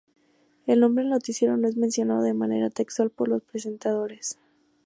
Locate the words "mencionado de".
1.77-2.33